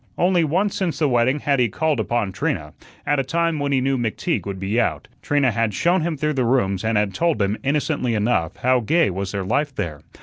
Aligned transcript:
Only 0.17 0.43
once 0.43 0.75
since 0.75 0.97
the 0.97 1.07
wedding 1.07 1.41
had 1.41 1.59
he 1.59 1.69
called 1.69 1.99
upon 1.99 2.31
Trina, 2.31 2.73
at 3.05 3.19
a 3.19 3.23
time 3.23 3.59
when 3.59 3.71
he 3.71 3.81
knew 3.81 3.99
McTeague 3.99 4.47
would 4.47 4.59
be 4.59 4.81
out. 4.81 5.07
Trina 5.21 5.51
had 5.51 5.75
shown 5.75 6.01
him 6.01 6.17
through 6.17 6.33
the 6.33 6.43
rooms 6.43 6.83
and 6.83 6.97
had 6.97 7.13
told 7.13 7.39
him, 7.39 7.55
innocently 7.63 8.15
enough, 8.15 8.55
how 8.55 8.79
gay 8.79 9.11
was 9.11 9.31
their 9.31 9.43
life 9.43 9.75
there. 9.75 10.01